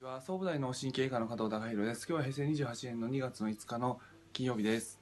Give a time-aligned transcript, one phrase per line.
[0.00, 2.06] は総武大脳神経科の加藤隆弘です。
[2.08, 3.98] 今日は平成28年の2月の5日の
[4.32, 5.00] 金曜日です。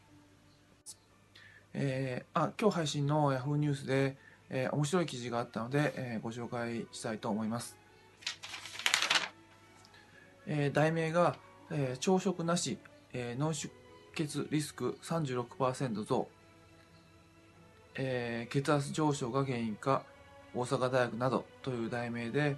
[1.75, 4.17] えーあ今日配信の Yahoo ニュースで、
[4.49, 7.77] えー面白い記事があったので、えーご紹介したいと思います。
[10.47, 11.37] えー題名が、
[11.71, 12.79] えー朝食なし、
[13.13, 13.71] えー脳出
[14.15, 16.27] 血リスク36%増、
[17.97, 20.05] えー血圧上昇が原因か
[20.55, 22.57] 大阪大学などという題名で、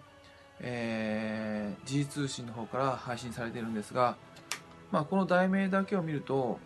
[0.60, 4.16] えー、時事通信の方から配信されているんですが、
[4.90, 6.58] まあ、この題名だけを見ると、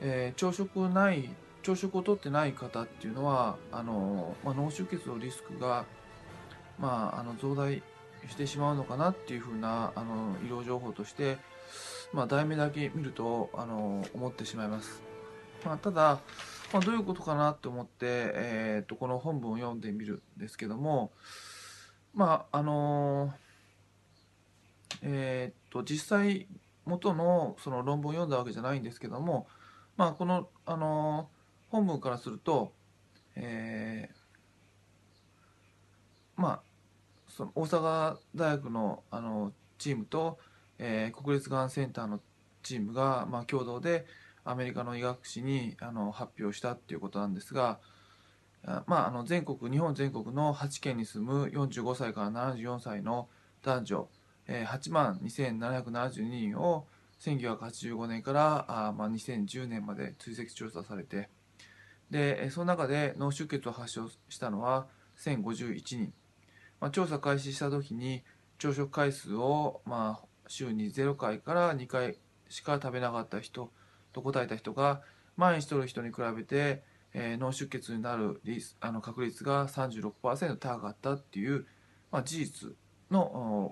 [0.00, 1.28] えー朝食ない
[1.62, 5.84] 朝食をとってない方っていうのはあの、まあ、脳出血のリスクが、
[6.78, 7.82] まあ、あの増大
[8.28, 11.36] してしまうのかなっていうふうなあの医療情報として、
[12.12, 15.02] まあ、題名だけ見るとあの思ってしまいます。
[15.64, 16.20] まあ、ただ、
[16.72, 21.10] まあ、どういうことかなと思って、えー、とこの本文を読んでみるんですけども、
[22.18, 23.32] まああの
[25.02, 26.48] えっと実際
[26.84, 29.46] 元のその論文を読んだわけじゃないんですけども、
[29.96, 31.28] まあ、この、あの
[31.68, 32.72] 本文からすると、
[33.36, 34.18] えー
[36.40, 36.60] まあ
[37.28, 40.38] その大阪大学のあのチームと、
[40.78, 42.18] えー国立がんセンターの
[42.64, 44.06] チームが、まあ、共同で
[44.44, 47.78] アメリカの医学誌にあの発表したっていうことなんですが、
[48.86, 53.28] まあ、あの全国日本全国の8県に住む45歳から74歳の
[53.62, 54.08] 男女、
[54.46, 56.86] えー8万2772人を
[57.20, 61.28] 1985年からあ、まあ、2010年まで追跡調査されて
[62.10, 64.86] でその中で脳出血を発症したのは
[65.18, 66.12] 1051人、
[66.80, 68.22] まあ、調査開始した時に
[68.58, 73.70] 朝食回数を、まあ、週に0回から2回しか食べなかった人
[74.12, 75.02] と答えた人が
[75.36, 76.82] 毎日取る人に比べて
[77.14, 81.66] えー脳出血になるリスあの確率が36%高かったっていう、
[82.10, 82.70] まあ、事実
[83.10, 83.22] の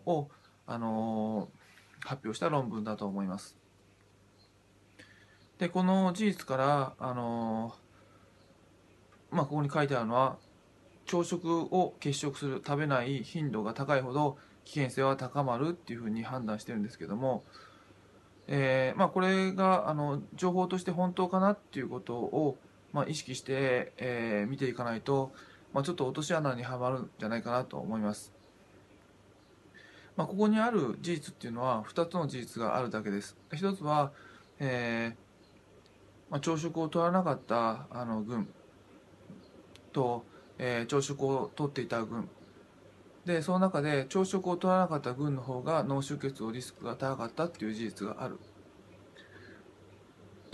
[0.07, 0.31] を、
[0.67, 1.67] あのー
[2.07, 3.57] 発表した論文だと思います。
[5.59, 10.37] でこの事実から、あのーまあ、ここに書いてあるのは
[11.07, 17.45] 朝食を欠食する食べない頻度が高いほど危険性は高まるっていうふうに判断してるんですけども、
[18.49, 22.59] えーまあ、これがあの情報として本当かなっていうことを
[22.97, 25.31] まあ、意識して、えー見ていかないと、
[25.75, 28.33] まあ、ちょっと落とし穴にはまるんじゃないかなと思います。
[30.17, 33.37] まあ、ここにある事実っていうのは2つの事実があるだけです。
[33.51, 34.13] 1つは、
[34.61, 38.49] えーまあ、朝食を取らなかったあの軍
[39.93, 40.25] と、
[40.57, 42.31] えー朝食を取っていた軍
[43.27, 48.39] でその中で朝食を取らなかった軍の方が脳出血のリスクが高かったっていう事実がある。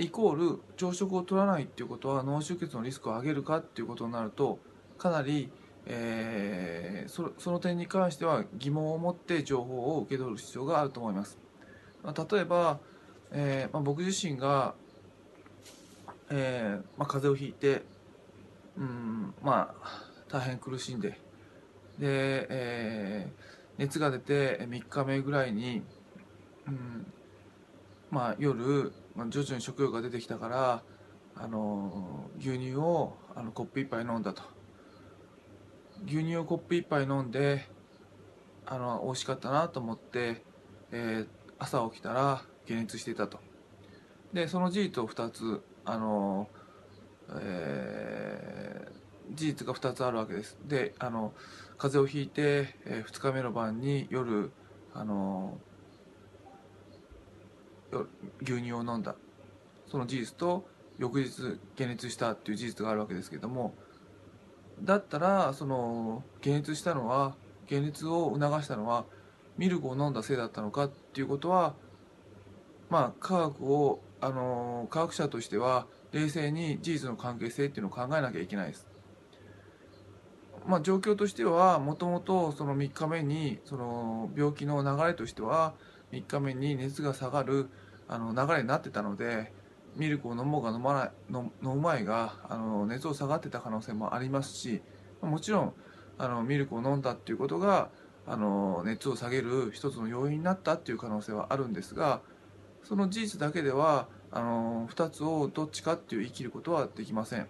[0.03, 4.59] イコール朝食を取らないっていうことは脳出血のリスクを上げるかっていうことになると
[4.99, 5.51] かなり、
[5.87, 11.39] えーその点に関しては疑問を持って情報を受け取る必要があると思います。
[12.03, 12.79] ま、例えば、
[13.33, 14.75] えーまあ、僕自身が、
[16.31, 17.83] えーまあ、風邪をひいて
[18.77, 21.11] うんまあ大変苦しんで
[21.99, 25.83] で、えー熱が出て3日目ぐらいに、
[26.67, 27.13] うん
[28.13, 30.83] まあ、夜、まあ、徐々に食欲が出てきたから、
[31.35, 34.43] あの牛乳をあのコップ一杯飲んだと。
[36.05, 37.67] 牛乳をコップ一杯飲んで
[38.67, 40.45] あの美味しかったなと思って、
[40.93, 41.29] えー
[41.59, 43.39] 朝起きたら解熱していたと。
[44.33, 46.49] でその事実を2つあの、
[47.41, 49.03] えー
[49.35, 50.59] 事実が2つあるわけです。
[50.67, 51.33] であの
[51.79, 54.53] 風邪をひいて、え2日目の晩に夜
[54.93, 55.72] あのよ
[58.41, 59.15] 牛乳を飲んだ
[59.91, 60.67] その事実と
[60.99, 63.75] 翌日解熱したっていう事実があるわけですけども
[64.83, 67.35] だったらその解熱したのは
[67.69, 69.05] 解熱を促したのは
[69.59, 71.75] ミルクを飲んだせいだったのかっていうことは
[72.91, 78.87] まあ科学をあの科学者としては冷静に事実の関係性っていうのを考えなきゃいけないです。
[80.67, 85.75] まあ、状況としてはもともとその3日目にその病気の流れとしては
[86.13, 87.69] 3日目に熱が下がる
[88.09, 89.53] あの流れになってたので
[89.97, 94.83] ミルクを飲もうが飲まない飲む前があの熱を下がってた可能性もありますし
[95.21, 95.75] もちろん
[96.19, 97.91] あのミルクを飲んだっていうことが
[98.27, 102.21] あの熱を下げる一つの要因になったっていう可能性はあるんですが
[102.85, 107.47] その事実だけではあの2つをどっちかっていう言い切ることはできません。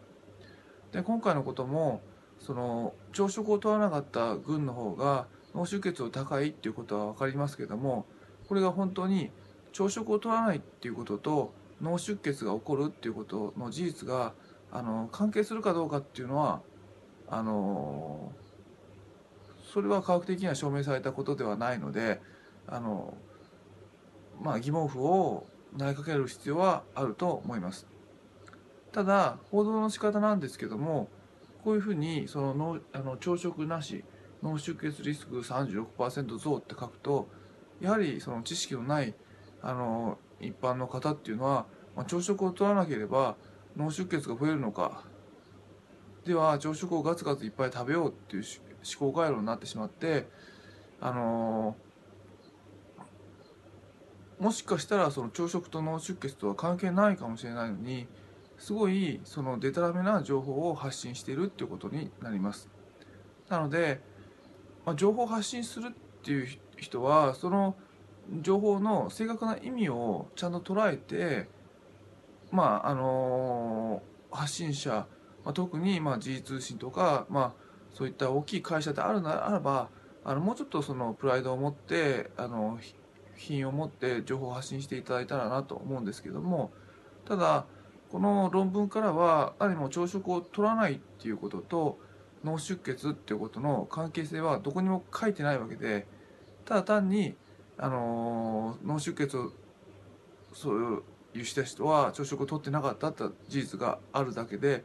[0.92, 2.02] で今回のことも
[2.38, 8.06] その朝食を取らなかった軍の方が脳出血を高いっていうことは分かりますけども
[8.52, 9.30] これが本当に
[9.72, 14.34] 朝食を取らないっていうことと脳出血が起こるっていうことの事実が
[14.70, 16.60] あの関係するかどうかっていうのは
[17.30, 18.30] あの
[19.72, 22.20] それは科学的には証明されたことではないので
[22.66, 23.14] あの
[24.42, 25.46] まあ、疑問符を
[25.78, 27.86] 投げかける必要はあると思います。
[28.92, 31.08] ただ報道の仕方なんですけども
[31.64, 34.04] こういうふうにその脳あの朝食なし
[34.42, 37.28] 脳出血リスク36%増って書くと
[37.82, 39.12] やはりその知識のない
[39.60, 43.36] あの一般の方っていうのは、まあ、朝食を取らなければ
[43.76, 45.02] 脳出血が増えるのか
[46.24, 48.44] では朝食をガツガツいっぱい食べようっていう
[48.98, 50.28] 思考回路になってしまって
[51.00, 51.76] あの
[54.38, 58.06] もしかしたらその朝食と脳出血とは関係ないかもしれないのに
[58.58, 62.68] すごいそのデタラメな情報を発信しているっていうことになります。
[63.48, 64.00] なので、
[64.86, 65.92] まあ、情報を発信するっ
[66.22, 66.48] ていう
[66.82, 67.74] 人はその
[68.42, 71.48] 情報の正確な意味をちゃんと捉えて
[72.50, 75.06] まああの発信者、
[75.44, 77.52] まあ、特にまあ時事通信とか、まあ、
[77.94, 79.88] そういった大きい会社であるならば
[80.24, 82.78] あのもうちょっとそのプライドを持ってあの
[83.36, 86.70] 品を持って情報を発信していただいたらなと思うんですけども
[87.26, 87.64] ただ
[88.10, 91.98] この論文からはある意味朝食を取らないっていうことと
[92.44, 96.06] 脳出血っていうことの関係性はどこにも書いてないわけで
[96.64, 97.34] ただ単に
[97.78, 99.52] あの脳出血を
[100.52, 101.02] そう
[101.34, 104.84] いうした人は朝食を取ってなかったって事実があるだけで、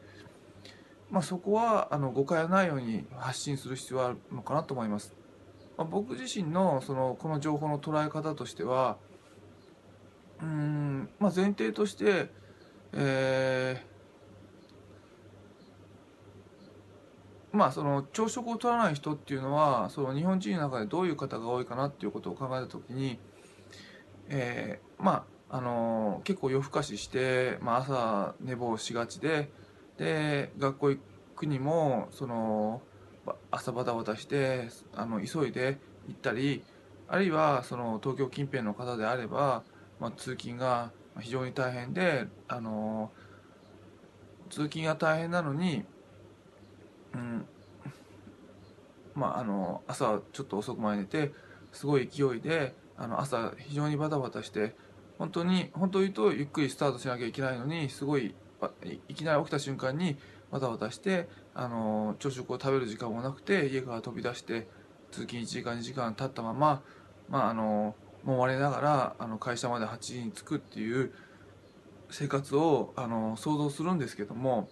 [1.10, 5.14] まあ、そこはあの誤解がないように発信する必要はあるのかなと思います。
[5.76, 8.96] まあ、僕自身のそのこの情報の捉え方としては
[10.40, 12.30] うん、まあ、前提として、
[12.92, 13.97] えー、
[17.52, 23.18] まあその朝食を取らない人っていうのはその日本人の中でどういう方が多いかなっていうことを考えた時に、
[24.28, 29.50] えー、まああの結構夜更かしして、まあ、朝寝坊しがちで
[29.96, 31.00] で学校行
[31.36, 32.82] くにもその
[33.50, 36.62] 朝バタバタしてあの急いで行ったり
[37.08, 39.62] あるいはその東京近辺の方であれば、
[39.98, 43.10] まあ、通勤が非常に大変であの
[44.50, 45.84] 通勤が大変なのに、
[47.14, 47.46] うん
[49.18, 51.32] まあ、あの朝ちょっと遅くまで寝て
[51.72, 54.74] すごい勢いであの朝非常にバタバタして
[55.18, 58.34] 本当に本当に言うとゆっくりスタートしなきゃいけないのにすごい
[59.08, 60.16] いきなり起きた瞬間に
[60.50, 64.66] バタバタしてあの朝食を食べる時間もなくて家から飛び出して
[65.10, 66.82] 通勤1時間2時間経ったまま、
[67.28, 67.94] まあ、あの
[68.24, 71.12] もわれながらあの会社まで8時に着くっていう
[72.10, 74.68] 生活をあの想像するんですけども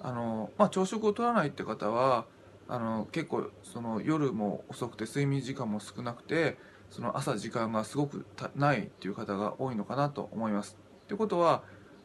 [0.00, 2.26] あの、まあ、朝食を取らないって方は
[2.68, 6.58] あの結構その夜も遅くて睡眠時間も少なくて
[6.90, 10.76] その朝時間がすごくないっていう方が多いのかなと思います。
[11.06, 11.62] ということは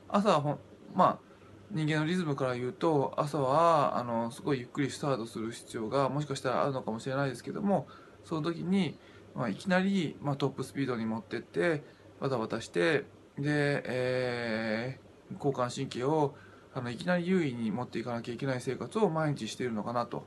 [0.07, 0.57] 朝ほ
[0.95, 1.33] まあ
[1.71, 7.87] 人間のリズムから言うと朝はあのすごいゆっくりスタートする必要がもしかしたらあるのかもしれないですけども
[8.23, 8.97] その時に、
[9.35, 11.83] まあ、いきなり、まあ、トップスピードに持ってって
[12.19, 13.05] バタバタして
[13.39, 16.35] で、えー、交感神経を
[16.75, 20.25] あのいきなり優位に持っていかなきゃいけない生活を毎日しているのかなと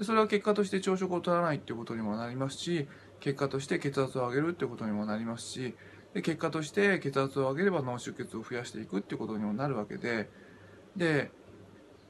[0.00, 2.88] でそれは結果として朝食を取らないっていうことにもなりますし
[3.20, 5.74] 結果として血圧を上げるっていうことにもなりますし
[6.14, 10.30] で結果として血圧を上げれば脳出血を増やしていくっていうことにもなるわけで
[10.96, 11.30] で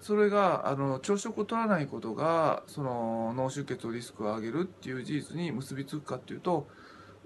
[0.00, 6.68] それがあの朝食を取らないことがその脳出血のリスクを上げるっていう事実に結びつくかっていうと、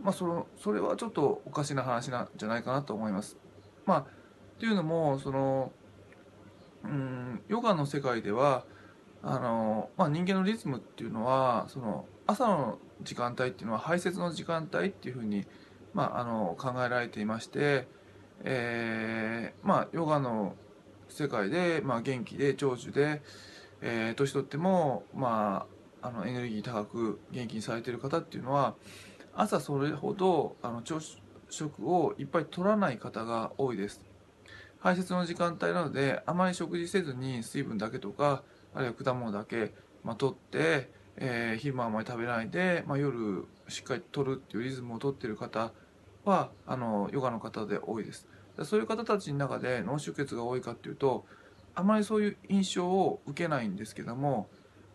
[0.02, 3.36] まあ、そのそれはちょっとおかしな話なんじゃないかなと思います。
[3.84, 4.04] まあ、っ
[4.58, 5.72] ていうのもその
[6.84, 8.64] うんヨガの世界では
[9.26, 15.46] あの、まあ、人間のリズムっていうのはその朝の時間帯っていうのは排泄の時間帯っていうふうに、
[15.94, 17.88] まあ、あの考えられていまして、
[18.44, 20.54] えーまあ、ヨガの
[21.08, 23.22] 世界で、まあ、元気で長寿で、
[23.80, 25.66] えー、年取っても、ま
[26.02, 28.74] あ、あのエネルギー高く元気にされてる方っていうのは
[29.34, 31.00] 朝それほどあの朝
[31.48, 34.00] 食をいっぱい取らない方が多いです。
[34.78, 38.42] 排泄の時間帯なのであまり食事せずに水分だけとか
[38.74, 45.72] あるいは果物だけ、まあ、取って、えー、昼間あまり食べないで、まあ、夜しっかり取るっていうリズムをとっている方
[46.24, 48.26] はあのヨガの方で多いです。
[48.62, 51.24] そういう方たちの中で脳出血が多いかっていうと
[51.74, 54.48] あまりそういう印象を受けないんですけども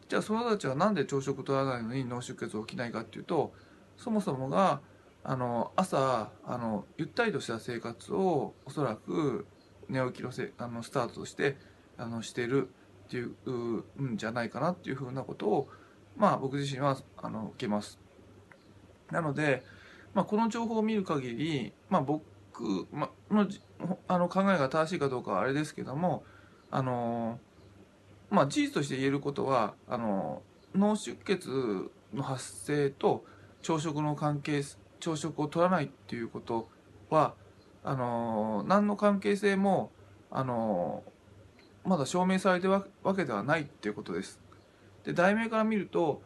[0.08, 3.52] じゃあその人たちは何で朝食取らないのに脳出血起きないかっていうと
[3.98, 4.80] そもそもが
[5.24, 9.46] あの朝あのゆったりとした生活をおそらく
[9.90, 11.58] 寝起きのせあのスタートとして
[11.98, 12.70] あのしてる
[13.10, 15.68] っていうんじゃないかなっていうふうなことを
[16.16, 17.98] まあ僕自身はあの受けます。
[19.10, 19.64] なので、
[20.14, 22.22] まあ、この情報を見る限り、まあ、僕
[22.92, 23.48] ま、の
[24.08, 26.24] あの考えが正しいかどうかはあれですけども
[26.70, 27.40] あの
[28.30, 30.44] まあ事実として言えることはあの
[30.76, 33.26] 脳出血の発生と
[33.64, 34.62] 朝食の関係
[35.00, 36.70] 朝食を取らないっていうこと
[37.10, 37.34] は
[37.84, 39.90] あの何の関係性も
[40.30, 41.04] あの
[41.86, 44.40] まだ証明されてるわけではないっていうことです。
[45.04, 46.22] で題名から見ると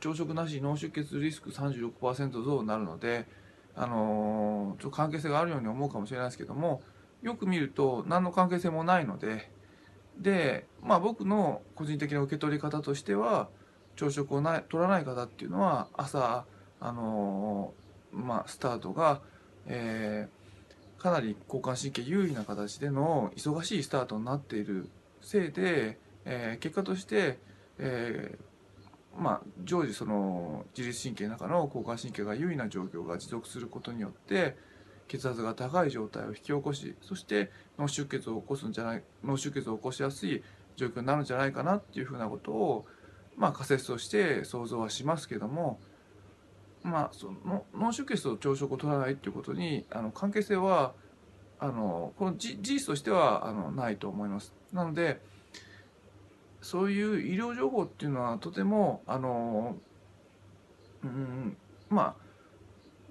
[0.00, 3.26] 朝食なし脳出血リスク36%増になるので、
[3.74, 6.82] あのちょっと関係性があるように思うかもしれないですけども
[7.22, 9.50] よく見ると何の関係性もないので
[10.18, 13.48] で、まあ、僕の個人的な受け取り方としては
[13.96, 16.44] 朝食をな取らない方っていうのは朝、
[16.80, 17.72] あの
[18.12, 19.20] まあ、スタートが、
[19.66, 20.39] えー、
[21.00, 24.88] かなり交感神経優位な形での忙しいスタートになっている
[25.22, 27.38] せいで、えー、結果として、
[27.78, 34.56] えー、まあ、常時その自律神経の中の交感神経が優位な状況が持続することによって
[35.08, 40.42] 血圧が高い状態を引き起こしそして脳出血を起こすんじゃない脳出血を起こしやすい
[40.76, 42.86] 状況になるんじゃないかなっていうふうなことを、
[43.36, 45.80] まあ、仮説として想像はしますけども、
[46.82, 50.94] まあ、その脳出血と朝食を取らないっていうことにあの関係性は
[51.58, 54.54] あのこの事実としてはあのないと思います。
[54.72, 55.20] なので
[56.62, 59.76] そういう医療情報っていうのはとてもあの、
[61.04, 61.56] うん、
[61.90, 62.30] まあ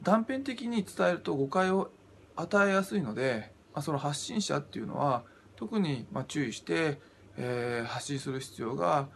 [0.01, 1.91] 断片的に伝えると誤解を
[2.35, 5.23] 与えやすいので、まあ、その発信者っていうのは
[5.55, 6.99] 特にまあ注意して、
[7.37, 9.09] えー、発信する必要が、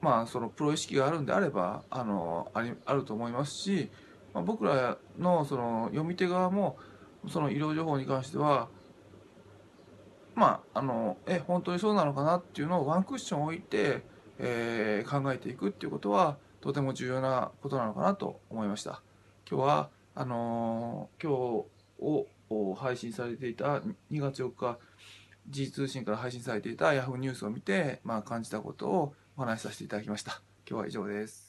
[0.00, 3.90] まあ、そのプロ意識があるんであればあのありあると思いますし、
[4.32, 6.76] まあ、僕らのその読み手側も
[7.28, 8.68] その医療情報に関しては
[10.36, 14.02] まああのえ本当にそうなのかなっていうのをワンクッション置いて、
[14.38, 19.02] えー、考えていくっていうことはとても重要なことなのかなと思いました。
[19.50, 21.64] 今日はあのー、今
[22.00, 23.78] 日を配信されていた
[24.12, 24.78] 2月4日
[25.48, 30.42] G 通信から配信されていた Yahoo ニュースを見て、まあ、感じたことをお話しさせていただきました。
[30.68, 31.47] 今日は以上です。